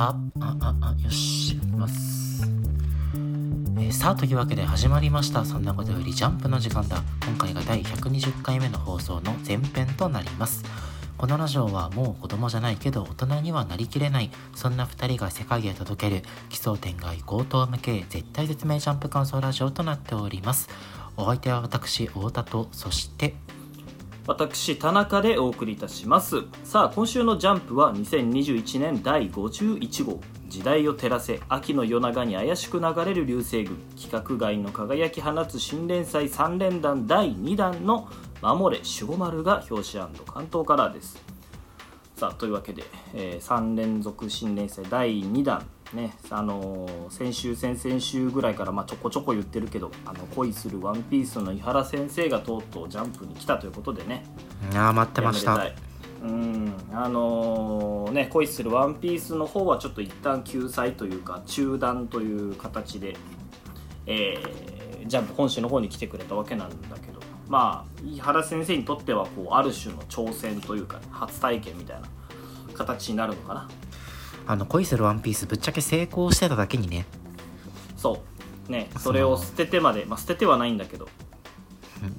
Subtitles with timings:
[0.00, 2.44] あ、あ、あ、あ、よし、いきます。
[2.44, 5.44] えーさあ、というわけで始まりました。
[5.44, 7.02] そんなことよりジャンプの時間だ。
[7.26, 10.62] 今回が第120回目の放送の前編となります。
[11.16, 20.68] このラジオはもう子供じゃないけど大人にはなりきれないそんな2人が世界へ届ける奇想天外高等無形絶対絶命ジャンプ感想ラジオとなっております
[21.16, 23.34] お相手は私太田とそして
[24.28, 26.42] 私田中でお送りいたします。
[26.62, 30.20] さあ今週の「ジャンプ」は2021年第51号。
[30.48, 33.78] 時代を照らせ秋の夜長に怪しく流れる流星群。
[33.96, 38.06] 規格外の輝き放つ新連載3連弾第2弾の
[38.42, 41.16] 「守れ守護丸」が表紙関東カラーです。
[42.14, 45.64] さあというわけで、え3連続新連載第2弾。
[45.94, 54.24] ねあのー先週先々週ぐらいから、まあ、ちょこちょこ言ってるけど「あの恋するワンピースの井原先生がとうとうジャンプに来たということでね。
[54.70, 55.70] いやー待ってました。
[56.22, 56.72] うん。
[56.92, 63.16] あのーね恋するワンピースの方はちょっと一旦救済というか中断という形で、
[64.06, 67.18] えージャンプ本誌の方に来てくれたわけなんだけど。
[67.48, 72.06] まあ井原先生にとってはこうある種の挑戦というか、初体験みたいな
[72.74, 73.68] 形になるのかな
[74.48, 77.04] あの恋するワンピースぶっちゃけ成功してただけにね。
[77.98, 78.22] そ
[78.66, 78.72] う。
[78.72, 78.88] ね。
[78.98, 81.06] それを捨ててまで、まあ、捨ててはないんだけど。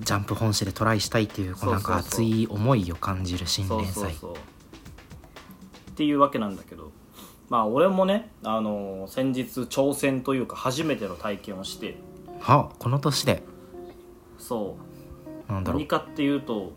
[0.01, 6.91] ジャンプ本誌でトライしたいっていうこうなんか熱い思いを感じる新連載そうそうっていうわけなんだけど。
[7.49, 11.97] まあ俺もね、あのー先日挑戦というか初めての体験をして。
[12.39, 13.41] はこの年で。
[14.37, 14.77] そ
[15.49, 15.51] う。
[15.51, 15.79] なんだろう。
[15.79, 16.73] 何かっていうと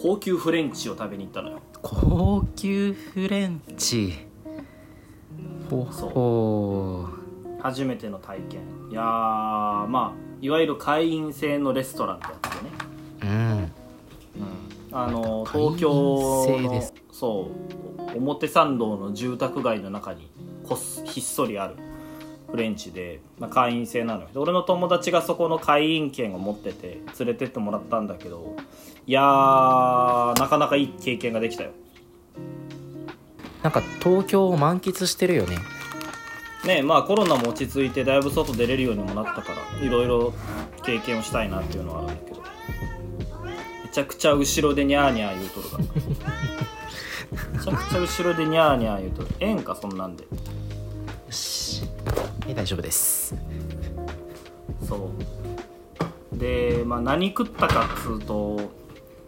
[0.00, 4.12] 高級フレンチを食べに行ったのよ高級フレンチ。
[5.70, 7.08] ほほ
[7.60, 8.60] 初めての体験。
[8.90, 9.04] いやー
[9.86, 12.48] まあいわゆる会員制のレストランってやつ
[13.22, 13.72] でね。
[14.42, 14.92] うん。
[14.92, 15.92] あの会員東京
[16.62, 17.50] のそ
[18.14, 20.30] う表参道の住宅街の中に
[20.64, 21.76] こっひっそりある
[22.50, 24.28] フレンチで、まあ、会員制なのよ。
[24.32, 28.56] で俺の友達がそこの会員券を持ってて連れてってもらったんだけど
[29.06, 31.70] いやーなかなかいい経験ができたよ。
[33.62, 35.58] なんか東京を満喫してるよね。
[36.64, 40.34] ねまあコロナも落ち着いてだいぶ外出れるようにもなったからいろいろ
[40.82, 42.40] 経験をしたいなっていうのはあるんだけど。
[43.84, 45.84] めちゃくちゃ後ろでニャーニャー言うとるから。
[47.58, 49.28] めちゃくちゃ後ろでニャーニャー言うとる。
[49.40, 50.24] ええんかそんなんで。
[50.24, 50.28] よ
[51.30, 51.69] し
[52.10, 53.34] はい大丈夫です。
[54.86, 55.10] そ
[56.32, 56.38] う。
[56.38, 58.58] でまあ何食ったかっつうと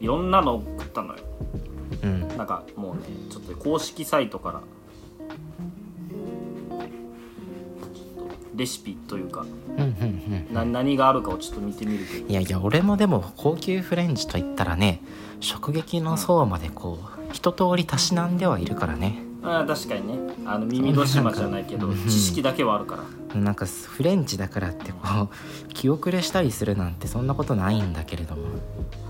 [0.01, 1.21] いろんなの食ったのよ。
[2.03, 2.29] うん。
[2.37, 4.61] なんかもうねちょっと公式サイトから
[8.55, 9.45] レシピというかう
[9.81, 15.01] んうん何があるかをちょっと見てみるけどいやいや俺もでも高級フレンチといったらね
[15.41, 17.23] 食撃の層までこう。
[17.33, 20.35] 一通りたしなんではいるからねあー確かにね。
[20.47, 21.97] あの耳戸島じゃないけどうん。
[22.05, 22.97] 知識だけはあるか
[23.35, 23.41] ら。
[23.41, 25.29] なんかフレンチだからってこう
[25.73, 28.43] 気遅れしたりするなんてそんなことないんだけれども、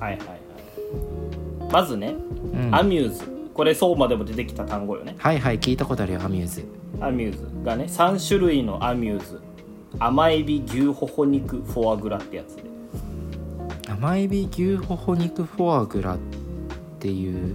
[0.00, 1.72] はいはいはい。
[1.72, 2.14] まずね、
[2.54, 3.24] うん、アミューズ。
[3.54, 5.14] これ相馬でも出てきた単語よね。
[5.18, 6.64] はいはい聞いたことあるよアミューズ。
[7.00, 9.40] アミューズがね3種類のアミューズ。
[9.98, 12.62] 甘エビ牛ほほ肉フォアグラってやつで。
[13.90, 16.18] 甘エビ牛ほほ肉フォアグラっ
[16.98, 17.54] ていう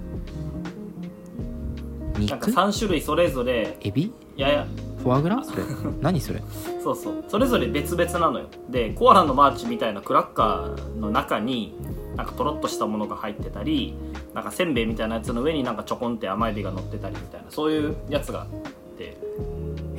[2.25, 4.03] なんか肉3種類それぞれエビ？
[4.03, 4.67] いやいや。
[5.00, 5.44] フォアグラ？
[5.44, 5.63] それ
[6.01, 6.41] 何それ？
[6.83, 7.23] そうそう。
[7.28, 8.47] それぞれ別々なのよ。
[8.69, 11.75] でコアラのマーチみたいなクラッカーの中に
[12.16, 13.94] なんかとろっとしたものが入ってたり
[14.33, 18.47] なんかせんべいみたいなやつの上になんかちょこんって甘エビが乗ってたりみたいなそういうやつがあっ
[18.97, 19.03] て。
[19.03, 19.17] へ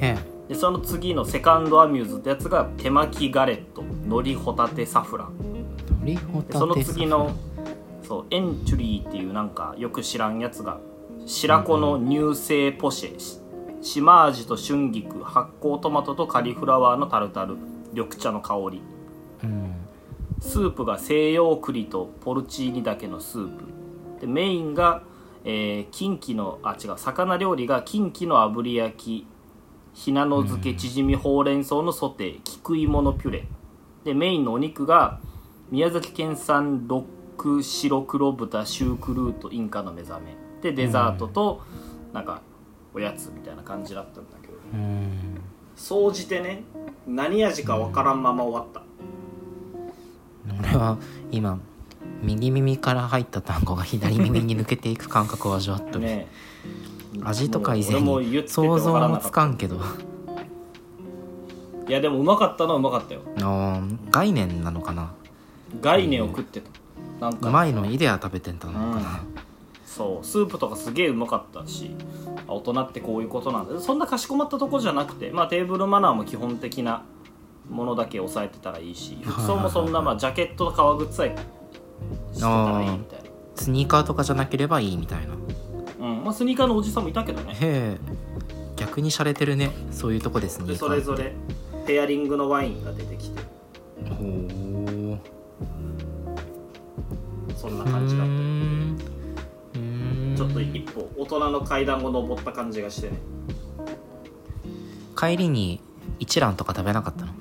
[0.00, 0.18] え。
[0.48, 5.34] でその次のセカンドアミューズってやつが手巻きガレット海苔ホタテサフラン。
[6.00, 7.32] 海苔ホタテでその次の
[8.02, 10.78] そうエンチュリーっていうなんかよく知らんやつが
[11.28, 13.39] 白子の乳製ポシェ、し
[13.83, 17.59] 島味と春菊発酵トマトとカリフラワーのタルタル
[17.93, 18.81] 緑茶の香り。
[19.44, 19.75] うん
[20.41, 23.65] スープが西洋栗とポルチーニだけのスープ。
[24.22, 25.03] でメインが、
[25.44, 29.27] えー、近畿のあ違う魚料理が近畿の炙り焼き
[29.92, 33.45] ひなの漬けチヂミほうれん草のソテー菊芋のピュレ。
[34.04, 35.21] でメインのお肉が
[35.71, 37.04] 宮崎県産ロッ
[37.36, 40.47] ク白黒豚シュークルートインカの目覚め。
[40.63, 41.63] でデザートと
[42.13, 42.41] なんか
[42.95, 44.55] おやつみたいな感じだったんだけど。
[44.75, 45.41] うん
[45.77, 46.65] 総じてね
[47.07, 48.83] 何味かわからんまま終わった。
[50.60, 50.99] 俺は
[51.31, 51.60] 今
[52.22, 56.27] 右耳から入った単語が左耳に抜けていく感覚を味わっとる、ね
[57.22, 59.81] 味とか以前に想像もつかんけど。
[61.89, 63.21] いやでもうまかったのはうまかったよ。
[63.37, 65.13] あー概念なのかな。
[65.81, 66.71] 概念を食ってた。
[67.21, 67.49] なんか。
[67.49, 69.25] うまいのイデア食べてんたのかな、
[69.98, 71.91] そうスープとかすげえうまかったし
[72.47, 73.80] あ大人ってこういうことなんだ。
[73.80, 77.03] そんなかしこまったとこじゃなくて、まあ、テーブルマナーも基本的な
[77.68, 81.36] ものだけ押さえてたらいいし服装もそんな、まあ、ジャケットと革靴さえ
[82.33, 85.34] してたらいいみたいな、スニーカーとかじゃなければいいみたいな。
[85.98, 86.22] うん。
[86.22, 87.54] まあ、スニーカーのおじさんもいたけどね。
[87.54, 87.98] へえ。
[88.77, 89.72] 逆に洒落てるね。
[89.91, 91.33] そういうとこでスニでそれぞれ
[91.86, 93.42] ペアリングのワインが出てきて。
[94.09, 94.98] ほう
[97.56, 98.33] そんな感じだった
[100.59, 103.19] と一歩大人の階段を登った感じがしてね。
[105.16, 105.81] 帰りに
[106.19, 107.33] 一蘭とか食べなかったの？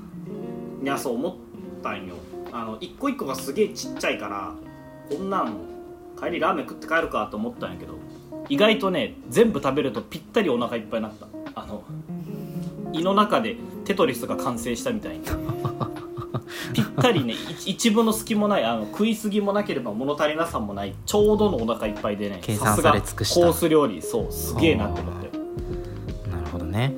[0.83, 1.35] いやそう思っ
[1.83, 2.15] たんよ。
[2.51, 4.53] あの一個一個がすげえちっちゃいから
[5.09, 5.57] こんなん
[6.19, 7.93] 帰りラーメン食って帰るかと思ったんやけど
[8.49, 11.27] 意外とね全部食べるとぴったりお腹いっぱいになった。
[11.55, 11.83] あの
[12.93, 15.25] 胃の中でテトリスが完成したみたいに
[16.97, 23.41] ぴったりね一一分の隙もないあの食いすぎもなければ物足りなさもないちょうどのお腹いっぱいでね計算され尽くした。
[23.41, 25.37] コース料理そうすげえなって思って。
[26.29, 26.95] なるほどね。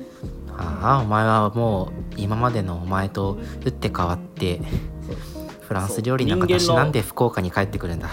[0.56, 4.60] ああお前はもう今までのお前と打って変わって
[5.62, 8.08] フランス料理なんかそう人間のたしなんで福岡に帰ってくるんだ。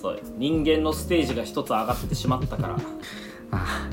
[0.00, 2.76] そう人間のステージが一つ上がってしまったから。
[3.52, 3.88] ああ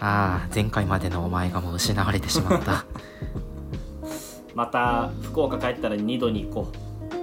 [0.00, 2.84] ああ前回までのお前がもう失われてしまった
[4.54, 6.66] また福岡帰ったら二度に行こ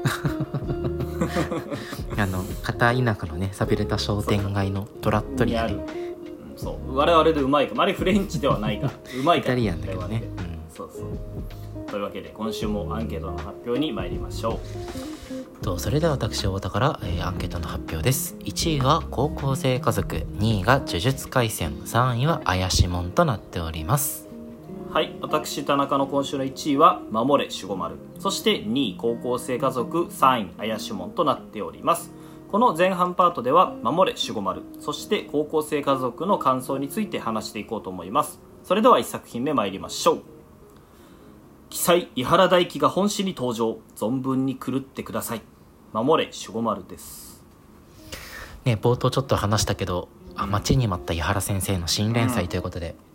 [2.17, 6.09] あの片田舎のね寂れた商店街のトラットリアでにある、うん
[6.59, 6.95] そう。
[6.95, 7.75] 我々でうまいか。
[7.75, 8.87] まああれフレンチではないか。
[8.87, 9.53] らうまいから。
[9.53, 10.23] イタリアンだけどね。
[10.37, 11.89] 我々でそうそう。
[11.89, 14.59] というわけで今週もアンケートの発表に参りましょ
[15.63, 18.35] とそれでは私太田から、えーアンケートの発表です。
[18.41, 20.17] 1位が高校生家族。
[20.17, 21.71] 2位が呪術廻戦。
[21.79, 24.27] 3位は怪しもんとなっております。
[24.27, 24.28] う
[24.91, 32.11] はい私田中の今週の1位は「守れ守護丸」そして2位高校生家族3位怪しもんとなっております。
[32.51, 38.41] この前半パートでは「守れ守護丸」そして高校生家族の感想について話していこうと思います。
[38.63, 40.23] それでは1作品目参りましょう。
[41.69, 43.77] 記載伊原大輝が本誌に登場。
[43.95, 45.41] 存分に狂ってください。
[45.93, 47.43] 守れ守護丸です。
[48.65, 53.08] ね冒頭ちょっと話したけどあ待ちに待った井原先生の新連載ということで、うん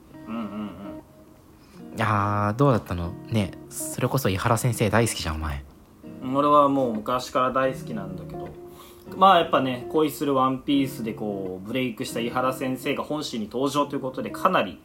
[1.96, 3.12] いやーどうだったの？
[3.28, 5.64] ねそれこそ井原先生大好きじゃんお前。
[6.34, 8.48] 俺はもう昔から大好きなんだけど。
[9.16, 14.80] まあやっぱね恋するワンピースでこうブレイクした井原先生が本誌に登場ということでかなり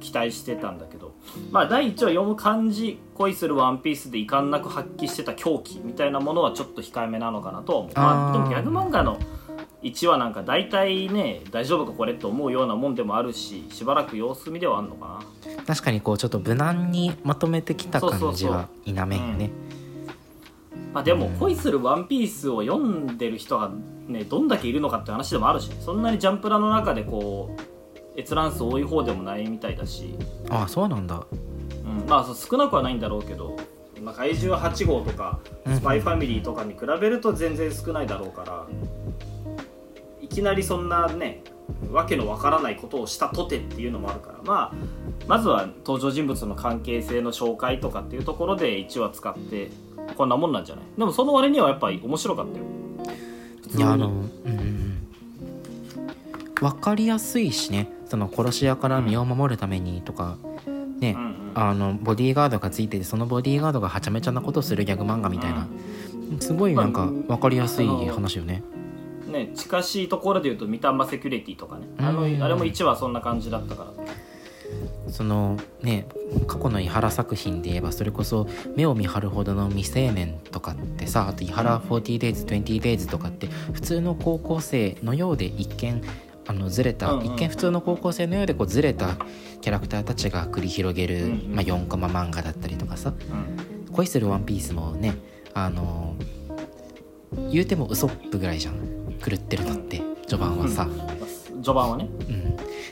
[0.00, 1.14] 期待してたんだけど。
[1.52, 7.92] まあ第1話読む感じ恋するワンピースで遺憾なく発揮してた狂気みたいなものはちょっと控えめなのかなとは思う。
[7.94, 9.18] まあでもギャグ漫画の
[9.82, 15.20] 1話なんか大体ね大丈夫かこれと思うようなもんでもあるししばらく様子見ではあるのかな
[15.68, 19.50] 確かにこうちょっと無難にまとめてきた感じは否めんよね
[20.94, 23.70] まあ、でも恋するワンピースを読んでる人が
[24.06, 25.76] ねどんだけいるのかって話でもあるしね。
[25.80, 27.54] そんなにジャンプラの中でこ
[28.16, 30.14] う閲覧数多い方でもないみたいだし、
[30.48, 31.26] ああそうなんだ。
[31.84, 33.58] うん、まあ少なくはないんだろうけど、
[34.00, 35.76] まあ、怪獣8号とかうん。
[35.76, 38.66] スパイファミリーとかに比べると全然少ないだろうから。
[40.22, 41.42] いきなりそんなね
[41.92, 44.38] わけのわからないことをしたとてっていうのもあるから。
[44.42, 49.70] まあまずは登場人物の関係性の紹介とかっていうところで1話使って
[50.16, 50.84] こんなもんなんじゃない？
[50.96, 52.64] でもその割にはやっぱり面白かったよ。
[53.76, 54.14] いやあのうん
[54.46, 55.08] うん
[56.60, 57.92] 分かりやすいしね。
[58.06, 60.38] その殺し屋から身を守るためにとか
[60.98, 61.34] ね、うんうん。
[61.54, 65.68] あのボディーガードがついててそのボディーガードがはちゃめちゃなことするギャグ漫画みたいな、
[66.40, 68.64] すごいなんか分かりやすい話よね、
[69.30, 71.86] ね近しいところで言うと三丹セキュリティとかね。
[71.98, 72.42] あのうん。
[72.42, 73.92] あれも1話そんな感じだったから
[75.10, 76.06] そのね
[76.46, 78.46] 過去の井原作品で言えばそれこそ
[78.76, 86.02] 目を見張るほどの未成年とかってさあと井原 40days20days とかって普通の高校生のようで一見
[86.46, 87.26] あのずれた、うんうん。
[87.26, 89.18] 一見普通の高校生のようでこうずれた
[89.60, 91.54] キャラクターたちが繰り広げる、うんうん。
[91.54, 93.10] まあ、4コマ漫画だったりとかさ。
[93.10, 93.92] うん。
[93.92, 95.14] 恋するワンピースもね
[95.54, 96.14] あの
[97.50, 98.98] 言うてもウソップぐらいじゃん。
[99.18, 100.88] 狂ってるのって序盤はさ、
[101.54, 102.08] 序盤はね。
[102.28, 102.47] うん、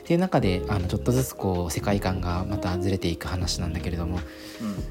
[0.07, 4.19] っていう中であのちょっとずつこう世界観がまたずれていく話なんだけれども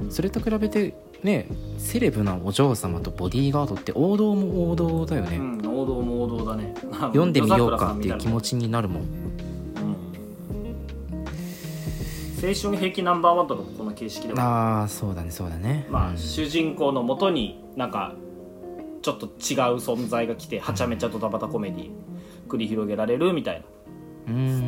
[0.03, 0.13] うん。
[0.13, 0.93] それと比べて
[1.23, 1.47] ね
[1.79, 6.75] セレブなお嬢様とボディーガードって王道も王道だよね、うん、王道も王道だね。
[7.01, 9.03] 読んでみようかっていう気持ちになるもん。
[12.43, 15.87] 青春兵器ナンバーワンとかもこの形式ではああそうだねそうだね。
[15.91, 16.19] まあ、うん。
[16.19, 18.13] 主人公のもとになんか
[19.01, 19.31] ちょっと違う
[19.79, 21.91] 存在が来てはちゃめちゃドタバタコメディ
[22.51, 23.76] 繰り広げられるみたいうんな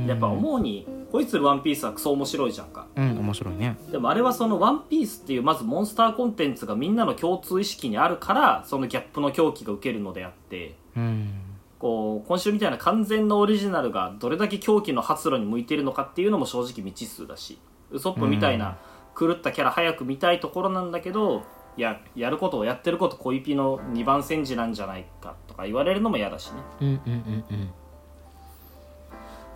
[0.06, 2.86] やっぱ思うに恋するワンピースはクソ面白いじゃんか。
[2.94, 3.76] うん面白いね。
[3.90, 10.76] でもあれはそのワンピースっていうまずモンスターコンテンツがみんなの共通意識にあるからそのギャップの狂気が受けるのであって。
[10.96, 11.30] うん。
[11.78, 17.58] こう今週みたいな完全なオリジナルがどれだけ狂気の発露に向いているのかっていうのも正直未知数だし。
[17.90, 18.78] ウソップみたいな
[19.18, 21.42] 狂ったキャラ早く見たいところなんだけど、
[21.78, 27.70] いややることをやってること恋ピの2番煎じなんじゃないかとか言われるのも嫌だしねうんうんうんうん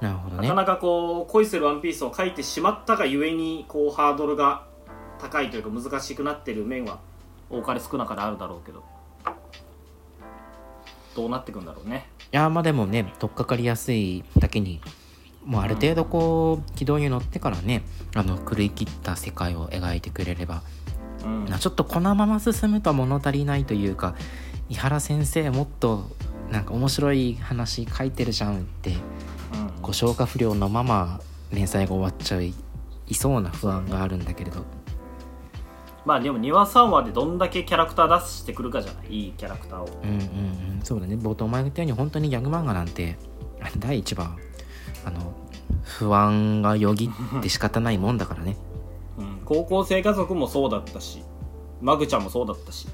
[0.02, 0.48] なるほどね。
[0.48, 4.66] なかなかこう恋するワンピースを書いてしまったがゆえにこうハードルが
[5.20, 6.98] 高いというか難しくなってる面は
[7.48, 8.82] 多かれ少なかれあるだろうけど。
[11.14, 12.08] どうなってくんだろうね。
[12.32, 14.80] いやまあでもね取っかかりやすいだけに
[15.44, 17.84] もうある程度こう軌道に乗ってからね
[18.16, 20.62] あの狂い切った世界を描いてくれれば
[21.24, 21.44] うん。
[21.44, 24.16] なちょっとこのまま進むと物足りないというか
[24.68, 26.10] 井原先生もっと
[26.50, 28.96] なんか面白い話書いてるじゃんってうん
[29.82, 31.20] こう消化不良のまま
[31.50, 32.54] 連載が終わっちゃい
[33.08, 34.64] いそうな不安があるんだけれど。
[36.04, 39.88] まあでも2話3話でどんだけキャラクター出してくるかじゃないいいキャラクターを。
[40.02, 41.14] うんうんうんそうだね。
[41.16, 43.16] 冒頭お前が言ったように本当にギャグ漫画なんて
[43.78, 44.36] 第一番
[45.04, 45.32] あの
[45.84, 48.56] 不安がよぎって仕方ないもんだからね。
[49.18, 51.22] うん高校生家族もそうだったし
[51.80, 52.88] マグちゃんもそうだったし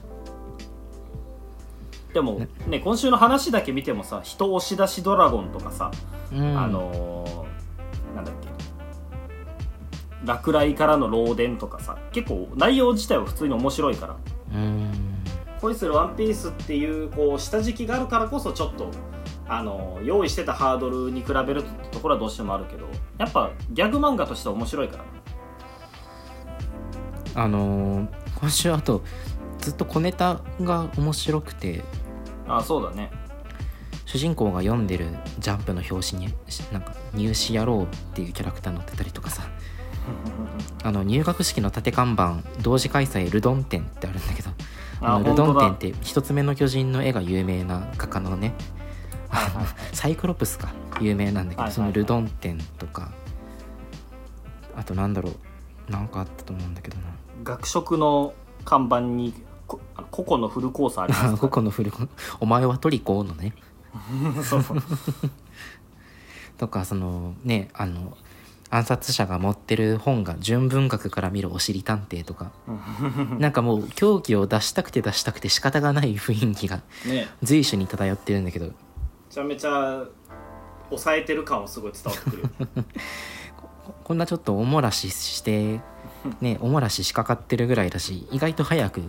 [2.13, 2.81] でもね。
[2.81, 5.91] 今週の話だけ見てもさ人押し出しドラゴンとかさ、
[6.33, 6.59] うん。
[6.59, 8.49] あのーなんだっけ
[10.25, 14.17] 落雷からの漏電とかさ結構内容自体は普通に面白いから。
[14.55, 14.91] うん。
[15.61, 18.91] 恋するワンピースっていうこう下敷きがあるからこそちょっと
[19.49, 22.87] あの用意してたハードルに比べるところはどうしてもあるけど
[23.19, 25.09] やっぱギャグ漫画としては面白いからね。
[27.35, 28.09] あのー
[28.41, 29.03] 今週あと
[29.69, 31.85] ずっと小ネタが面白くて。
[32.47, 33.11] あそうだね。
[34.07, 35.09] 主人公が読んでる
[35.39, 39.43] ジャンプの表紙にしなんか入試野郎っていうキャラクター載ってたりとかさ。
[40.83, 44.51] あの入学式の縦看板同時開催ルドン展ってあるんだけど。
[45.03, 48.55] ああのルドン展って一つ目の巨人の絵が有名な画家のね
[49.93, 50.73] サイクロプスか。
[51.03, 53.13] 有名なんだけど、そのルドン展とか。
[54.75, 55.33] あとなんだろ
[55.89, 55.93] う。
[55.93, 57.03] なんかあったと思うんだけどな。
[57.45, 58.33] 学食の
[58.65, 59.33] 看板に
[59.69, 62.09] 個々のフルコースありますここ の古子
[62.41, 63.55] お前はトリコのね。
[64.43, 64.83] そうそう。
[66.57, 68.17] とかそのねあの
[68.71, 72.51] 暗殺者が持ってる本が純文学から見るおしり探偵とか。
[73.39, 77.29] なんかもう狂気を出したくて出したくて仕方がない雰囲気がね。
[77.43, 78.67] 随所に漂ってるんだけど。
[78.67, 78.73] め
[79.31, 80.05] ちゃめちゃ
[80.89, 82.43] 抑えてる感はすごい伝わってくる
[83.57, 83.69] こ
[84.05, 85.81] こんなちょっとおもらしして
[86.41, 89.03] ねおもらし仕掛かってるぐらいだし意外と早く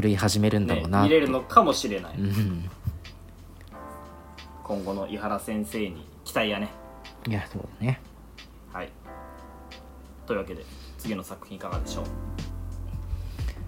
[0.00, 2.70] 狂い始めるんだろねうなって、見れるのかもしれない、うん。
[4.62, 6.68] 今後の井原先生に期待やね。
[7.26, 8.00] いやそうだね。
[8.72, 8.90] はい。
[10.26, 10.64] というわけで
[10.98, 12.04] 次の作品いかがでしょう？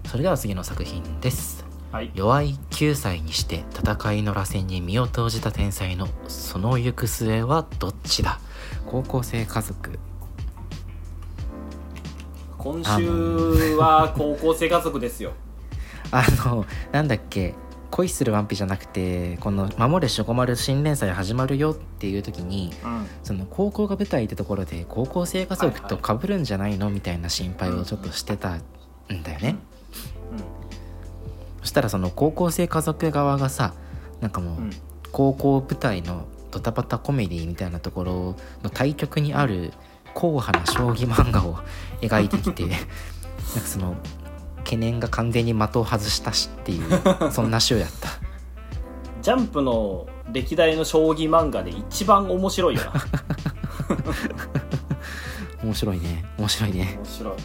[0.07, 1.65] それでは次の作品です。
[1.91, 2.11] はい。
[2.15, 8.39] 弱い9歳にして戦いの螺旋に身を投じた天才のその行く末はどっちだ？
[8.85, 9.99] 高校生家族。
[12.57, 15.33] 今週は高校生家族ですよ
[16.11, 17.55] あのなんだっけ
[17.89, 23.07] 恋するワンピじゃなくてこの「守れしょこまる新連載始まるよ」っていう時にうん。
[23.23, 26.89] その高校が舞台ってところで高校生家族と被るんじゃないの？
[26.89, 28.61] みたいな心配をちょっとしてたん
[29.23, 29.57] だよね、
[31.61, 33.73] そしたらその高校生家族側がさ
[34.21, 34.71] なんかもううん。
[35.11, 39.73] 高校舞台のドタバタコメディみたいなところの対極にある
[40.13, 41.57] 硬派な将棋漫画を
[42.01, 42.87] 描いてきて なんか
[43.65, 43.95] その
[44.71, 48.07] 懸念が完全に的を外したしっていうそんな週やった
[49.21, 52.93] ジャンプの歴代の将棋漫画で一番面白いよな
[55.61, 57.43] 面白いね面白いね面白いめっ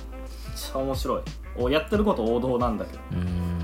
[0.54, 1.22] ちゃ面白い
[1.56, 3.60] おやってること王道なんだけどうん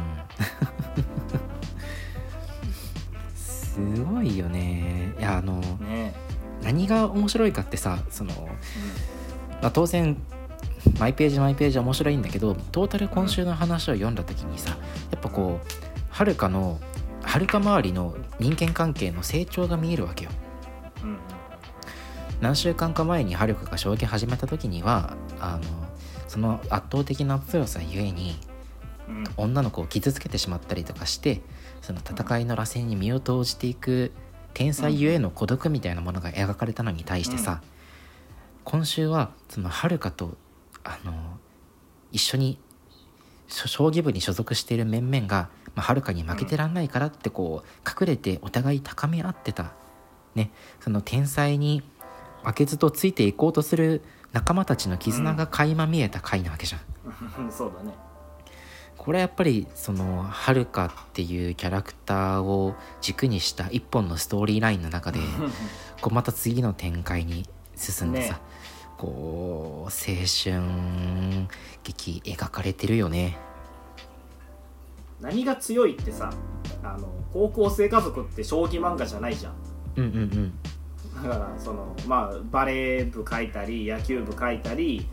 [3.32, 6.14] すごいよねいやあのね
[6.64, 8.32] 何が面白いかってさその、
[9.62, 10.16] まあ、当然
[10.98, 14.76] マイページマイページは面白いんだけどトータル今週の話を読んだ時にさ
[15.10, 15.66] やっぱこう
[16.10, 16.78] はるかの
[17.22, 20.30] はるか周りの人間関係の成長が見えるわけよ。
[21.02, 21.18] うんうん。
[22.40, 25.62] 何週間か前にはるかが将棋始めた時にはあの
[26.28, 28.36] その圧倒的な強さゆえに
[29.08, 29.24] うん。
[29.36, 31.40] 女の子を傷つけてしまったりとかして
[31.80, 34.12] その戦いの螺旋に身を投じていく
[34.54, 37.62] 天才ゆえの孤独みたいなものが描かれたのに対してさ、
[38.64, 40.36] 今週はそのはるかと
[40.84, 41.12] あの
[42.10, 42.58] 一緒に
[43.48, 49.72] 将棋部に所属している面々がまあはるかに負けてらんないからってこう隠れてお互い高め合ってた、
[50.34, 51.82] ね、その天才に
[52.44, 56.80] 負けずとついていこうとする仲間たちの絆が垣間見えた回なわけじゃん。
[57.52, 57.94] そうだね。
[58.96, 65.18] これはやっぱりそのはるかっていうキャラクターを軸にした一本のストーリーラインの中で
[66.00, 68.40] こうまた次の展開に進んでさ、ね
[69.02, 71.48] こう青春
[71.82, 73.36] 劇描かれてるよね。
[75.20, 76.32] 何が強いってさ
[76.84, 79.54] あの高校生家族って将棋漫画じゃないじゃん。
[79.96, 80.52] うんうんうん。
[81.20, 85.08] だからそのまあバレー部書いたり野球部書いたり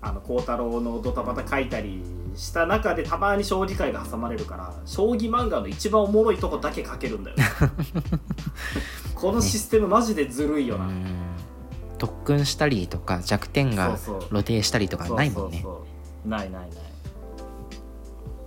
[0.00, 2.00] あの孝太郎のドタバタ書いたり
[2.36, 7.36] した中でたまに将棋界が挟まれるから将棋漫画の一番おもろいとこだけ書けるんだよ
[9.16, 11.21] このシステムマジでずるいよな、うん
[12.02, 13.96] 特訓したりとか弱点が
[14.30, 15.64] 露呈したりとかないもんね。
[16.26, 16.70] ないないないっ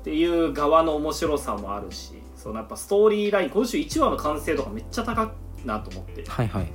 [0.04, 5.24] ていう側の面白さもあるしそのやっぱストーリーライン今週1話の完成度がめっちゃ高
[5.64, 6.66] いなと思って、はいはい。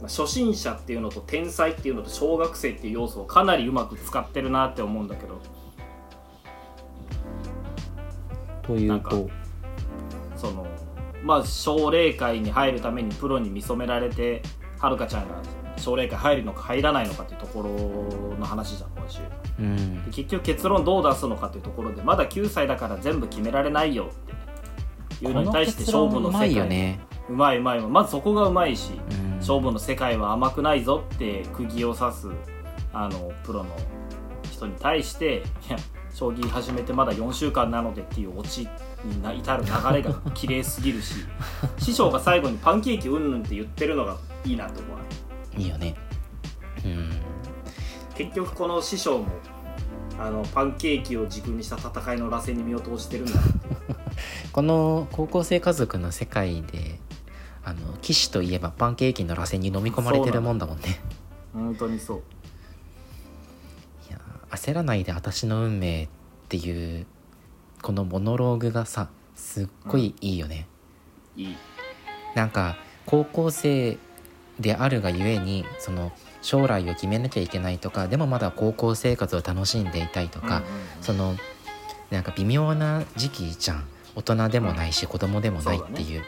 [0.00, 5.42] まあ初心者っていうのと天才っていうのと小学生っていう要素をかなりうまく使ってるなって思うんだけど。
[8.62, 9.28] というと？
[10.36, 10.66] その
[11.22, 14.40] まあ奨励会に入るためにプロに見初められて
[14.78, 15.34] はるかちゃんが
[15.78, 19.20] 奨励会入るのか入らないのかっていうところの話じゃん今週
[19.58, 20.04] うん。
[20.04, 24.10] で結局結論どう出すのかっていうところでまだ9歳だから全部決められないよ
[25.14, 32.28] っていうのに対して勝負のうま世界いよね、うまいうまいまずそこがうまいしうん、勝負の世界は甘くないぞって釘を刺す
[32.92, 33.70] あのプロの
[34.50, 35.76] 人に対していや
[36.12, 38.68] 将棋始めてまだ4週間なのでっていうオチ
[39.04, 41.14] にな至る流れが 綺麗すぎるし
[41.78, 44.98] 師匠が最後にパンケーキうんぬんって言ってるのがいいなと思う
[45.58, 45.94] いいよね。
[46.84, 47.10] うん。
[48.14, 49.26] 結局この師匠も
[50.18, 53.32] あのパンケーキを軸にした戦いの螺旋に身を通してるんだ。
[54.52, 56.98] この高校生家族の世界で
[57.64, 61.00] あの騎士といえばパンケーキの螺旋に飲み込まれてるもんだもんね。
[61.52, 62.22] 本当にそう。
[64.08, 66.08] いや焦らないで私の運命っ
[66.48, 67.06] ていう
[67.82, 70.66] このモノローグがさすっごいいいよね、
[71.36, 71.56] いい。
[72.34, 73.98] なんか高校生
[74.60, 76.12] であるがゆえにその
[76.42, 80.62] 将来を決めなきゃいけないとかでもまだ高校生活を楽しんでいたいとか、うんうんうん。
[81.02, 81.36] その
[82.10, 83.84] なんか微妙な時期じゃん。
[84.14, 86.22] 大人でもないし、子供でもないっていう。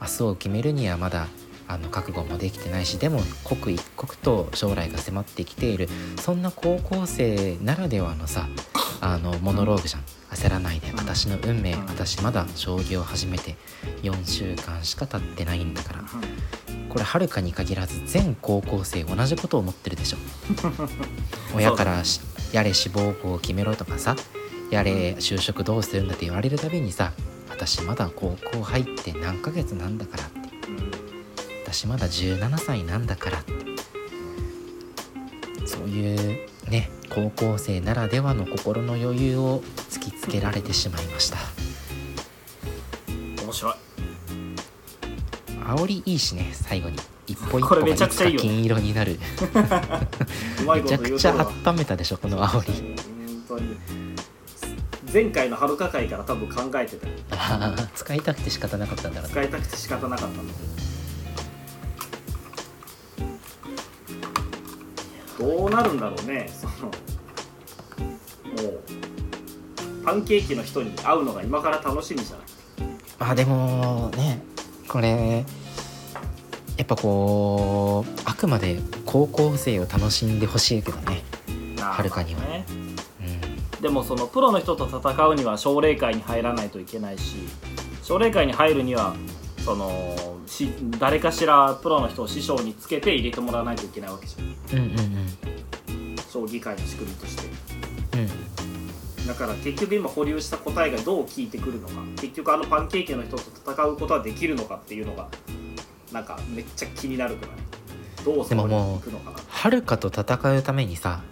[0.00, 1.26] 明日を決めるにはまだ
[1.68, 5.88] あの覚悟もできてないしでも刻一刻と将来が迫ってきている
[6.20, 8.48] そんな高校生ならではのさ
[9.00, 10.02] あのモノローグじゃん。
[10.32, 11.86] 焦らないで私の運命うん。
[11.86, 13.56] 私まだ将棋を始めて
[14.02, 16.00] 4週間しか経ってないんだから。
[16.00, 16.06] うん
[16.92, 20.18] これはるかに限らず全高校生同じことを思ってるでしょ。
[21.56, 22.20] 親からし
[22.52, 24.14] やれ志望校を決めろとかさ
[24.70, 27.14] やれ就職どうするんだって言われるたびにさ
[27.48, 30.40] 私まだ高校入って何ヶ月なんだからって。
[31.64, 33.54] 私まだ17歳なんだからって。
[35.64, 41.38] そういうね高校生ならではの心の余裕を突きつけられてしまいました
[45.64, 46.96] 煽りいいしね最後に。
[47.26, 49.18] 一歩一歩がいつか金色になる。
[50.74, 52.96] めちゃくちゃ温めたでしょこの煽り。
[55.12, 57.06] 前回のはるか会から多分考えてた。
[57.06, 59.32] よあー使いたくて仕方なかったんだろうね。
[59.32, 60.54] 使いたくて仕方なかったんだ
[65.38, 65.66] ど。
[65.66, 66.90] うなるんだろうねそのも
[68.68, 68.80] う
[70.04, 72.46] パンケーキの人に会うのが今から楽しみじゃない。
[73.18, 74.42] あでもね
[74.92, 75.46] これ
[76.76, 81.22] やっぱこうあくまで高校生を楽しんでほしいけどね。
[81.80, 82.40] はるかには。
[82.42, 83.80] ねうん。
[83.80, 87.36] でもそのプロの人と戦うには奨励会に入らないといけないし
[88.02, 89.14] 奨励会に入るには
[89.64, 90.14] その
[90.46, 94.78] し誰かしらプロの人を師匠につけて入れてもらわないといけないわけじゃん。
[94.78, 97.48] うんうん将棋界の仕組みとして。
[98.14, 98.61] うんうん
[99.26, 105.28] だから結局今保留した答えがどう効いてくるのか結局あのパンケーキの人と戦うことはできるのかっていうのが
[106.10, 107.50] なんかめっちゃ気になるくらい？
[108.24, 109.36] どうそこに行くのかな？
[109.48, 111.22] はるかと戦うためにさ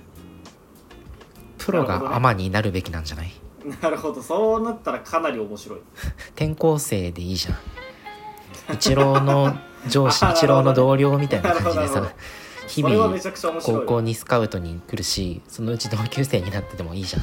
[1.58, 3.32] プロがアマになるべきなんじゃない？
[3.82, 4.22] なるほど。
[4.22, 5.80] そうなったらかなり面白い。
[6.34, 8.74] 転校生でいいじゃん。
[8.74, 9.54] 一郎の
[9.88, 12.10] 上司 あ一郎の同僚みたいな感じでさ
[12.68, 13.18] 日々
[13.62, 17.22] 高校にスカウトに来るしそのうち同級生になっててもいいじゃん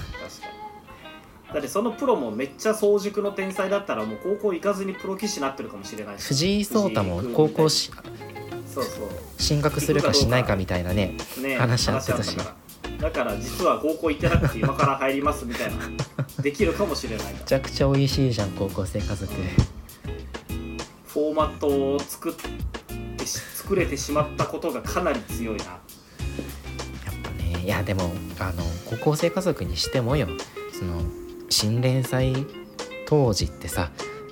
[1.53, 6.27] だってそのプロもめっちゃ早熟の天才だったらもう高校行かずにプロ棋士になってるかもしれないし。
[6.27, 7.91] 藤井聡太も高校し
[8.73, 9.09] そうそう。
[9.39, 12.37] 進学するかしないかみたいなねね話あってたし。
[12.99, 15.77] だから実は高校行ってなくて今から入りますみたいな
[16.41, 19.31] できるかもしれないめちゃくちゃ美味しいじゃん高校生家族
[21.05, 22.33] フォーマットを作っ
[23.17, 25.65] てし作れてしまったことがかなり強いな。
[25.65, 25.79] やっ
[27.23, 30.27] ぱねいやでもあの高校生家族にしてもよ。
[30.77, 31.01] その
[31.49, 32.45] 新連載
[33.07, 33.91] 当時ってさ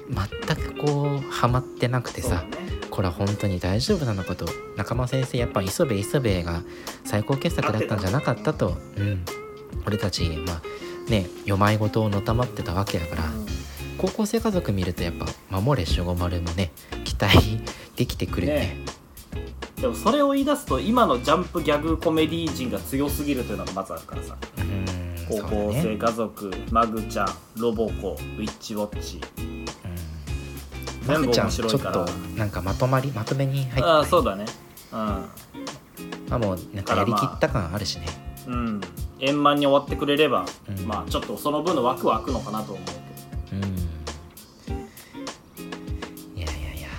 [0.09, 2.65] 全くこうハマってなくてさ、ね。
[2.95, 4.45] これは本当に大丈夫なのかと
[4.77, 6.61] 仲間先生やっぱ磯部磯部が
[7.03, 9.25] 最高傑作だったんじゃなかったと、うん、
[9.85, 13.23] 俺たちまあね読まい事をのたまってたわけだから、
[13.97, 16.71] 高校生家族見るとやっぱ「守れ守護丸」もね
[17.03, 17.59] 期待
[17.97, 18.53] できてくるね。
[18.53, 18.77] ね。
[19.81, 24.37] でもそれを言い出すと今のジャンプギャグコメディ陣が強すぎるというのがまずあるからさ。
[24.57, 24.84] うん
[25.27, 25.97] 高校生ね。
[25.97, 29.19] 家族、マグちゃんロボコウィッチウォッチ。
[29.37, 29.65] うん。
[31.07, 31.93] 全部面白いから。
[31.93, 34.45] ちょっとなんかまとまりまとめに入ってああそうだね。
[34.91, 35.29] ま
[36.31, 38.07] あもうなんかやりきった感あるしね、
[38.47, 38.53] うん。
[38.53, 38.81] うん
[39.21, 40.85] 円満に終わってくれれば、うん。
[40.85, 42.85] まあちょっとその分の枠は空くのかなと思う
[43.49, 43.63] けうん。
[46.37, 46.89] いやいやいや。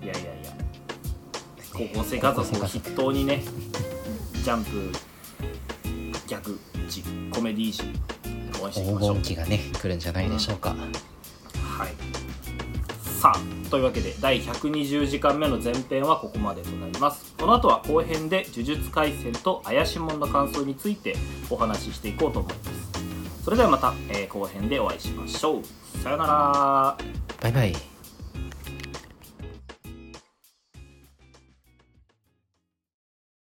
[0.00, 0.52] どいやいやいや。
[1.72, 3.44] 高校生家族を筆頭にね
[4.42, 4.92] ジャンプ
[7.70, 9.14] 陣コメディ陣応援していき黄ましょう。
[9.14, 11.88] 金期がね来るんじゃないでしょうか、はい。
[13.20, 17.34] さあというわけで第120時間目の前編はここまでとなります。
[17.38, 21.16] この後は後編で呪術廻戦と怪しもんの感想について
[21.48, 23.44] お話ししていこうと思います。
[23.44, 25.62] それではまた、えー後編でお会いしましょう。
[25.98, 26.98] さよなら。
[27.40, 27.91] バイバイ